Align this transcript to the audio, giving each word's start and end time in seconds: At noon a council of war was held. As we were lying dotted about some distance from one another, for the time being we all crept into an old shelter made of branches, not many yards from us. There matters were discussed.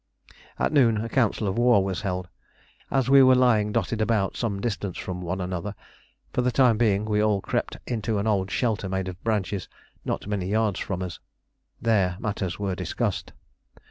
At 0.57 0.71
noon 0.73 0.97
a 0.97 1.07
council 1.07 1.47
of 1.47 1.59
war 1.59 1.83
was 1.85 2.01
held. 2.01 2.27
As 2.89 3.07
we 3.07 3.21
were 3.21 3.35
lying 3.35 3.71
dotted 3.71 4.01
about 4.01 4.35
some 4.35 4.59
distance 4.59 4.97
from 4.97 5.21
one 5.21 5.39
another, 5.39 5.75
for 6.33 6.41
the 6.41 6.51
time 6.51 6.75
being 6.75 7.05
we 7.05 7.21
all 7.21 7.39
crept 7.39 7.77
into 7.85 8.17
an 8.17 8.25
old 8.25 8.49
shelter 8.49 8.89
made 8.89 9.07
of 9.07 9.23
branches, 9.23 9.69
not 10.03 10.25
many 10.25 10.47
yards 10.47 10.79
from 10.79 11.03
us. 11.03 11.19
There 11.79 12.17
matters 12.19 12.57
were 12.57 12.73
discussed. 12.73 13.33